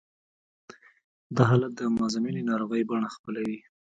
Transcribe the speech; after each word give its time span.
دا 1.35 1.43
حالت 1.49 1.71
د 1.77 1.81
مزمنې 1.99 2.41
ناروغۍ 2.49 2.81
بڼه 2.89 3.09
خپلوي 3.15 3.57